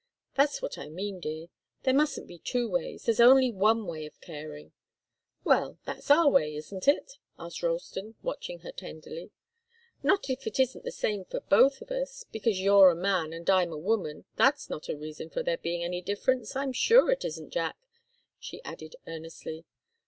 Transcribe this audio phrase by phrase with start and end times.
[0.33, 1.45] That's what I mean, dear.
[1.83, 3.03] There mustn't be two ways.
[3.03, 4.71] There's only one way of caring."
[5.43, 9.29] "Well that's our way, isn't it?" asked Ralston, watching her tenderly.
[10.01, 12.23] "Not if it isn't just the same for both of us.
[12.31, 15.83] Because you're a man and I'm a woman that's not a reason for there being
[15.83, 17.77] any difference I'm sure it isn't, Jack!"
[18.39, 19.65] she added, earnestly.